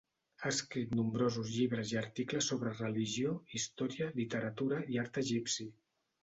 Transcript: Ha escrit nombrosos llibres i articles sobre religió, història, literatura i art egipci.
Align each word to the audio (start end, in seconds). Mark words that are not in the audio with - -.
Ha 0.43 0.51
escrit 0.51 0.93
nombrosos 0.99 1.51
llibres 1.57 1.91
i 1.95 1.99
articles 2.01 2.47
sobre 2.53 2.71
religió, 2.79 3.35
història, 3.61 4.09
literatura 4.23 4.81
i 4.95 4.99
art 5.05 5.21
egipci. 5.25 5.71